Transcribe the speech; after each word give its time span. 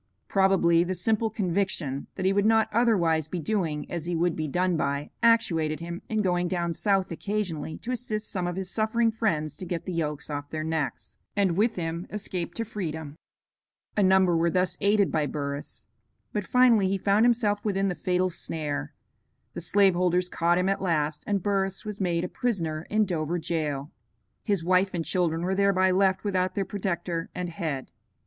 Probably 0.27 0.83
the 0.83 0.95
simple 0.95 1.29
conviction 1.29 2.07
that 2.15 2.25
he 2.25 2.33
would 2.33 2.47
not 2.47 2.69
otherwise 2.73 3.27
be 3.27 3.39
doing 3.39 3.85
as 3.91 4.05
he 4.05 4.15
would 4.15 4.35
be 4.35 4.47
done 4.47 4.75
by 4.75 5.11
actuated 5.21 5.79
him 5.79 6.01
in 6.09 6.23
going 6.23 6.47
down 6.47 6.73
South 6.73 7.11
occasionally 7.11 7.77
to 7.77 7.91
assist 7.91 8.27
some 8.31 8.47
of 8.47 8.55
his 8.55 8.71
suffering 8.71 9.11
friends 9.11 9.55
to 9.57 9.65
get 9.67 9.85
the 9.85 9.93
yokes 9.93 10.27
off 10.31 10.49
their 10.49 10.63
necks, 10.63 11.17
and 11.35 11.55
with 11.55 11.75
him 11.75 12.07
escape 12.09 12.55
to 12.55 12.65
freedom. 12.65 13.15
A 13.95 14.01
number 14.01 14.35
were 14.35 14.49
thus 14.49 14.75
aided 14.81 15.11
by 15.11 15.27
Burris. 15.27 15.85
But 16.33 16.47
finally 16.47 16.87
he 16.87 16.97
found 16.97 17.23
himself 17.23 17.63
within 17.63 17.87
the 17.87 17.93
fatal 17.93 18.31
snare; 18.31 18.95
the 19.53 19.61
slave 19.61 19.93
holders 19.93 20.29
caught 20.29 20.57
him 20.57 20.67
at 20.67 20.81
last, 20.81 21.23
and 21.27 21.43
Burris 21.43 21.85
was 21.85 22.01
made 22.01 22.23
a 22.23 22.27
prisoner 22.27 22.87
in 22.89 23.05
Dover 23.05 23.37
jail. 23.37 23.91
His 24.41 24.63
wife 24.63 24.95
and 24.95 25.05
children 25.05 25.43
were 25.43 25.53
thereby 25.53 25.91
left 25.91 26.23
without 26.23 26.55
their 26.55 26.65
protector 26.65 27.29
and 27.35 27.49
head. 27.51 27.91